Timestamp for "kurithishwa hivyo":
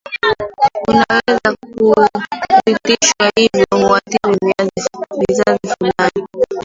1.75-3.67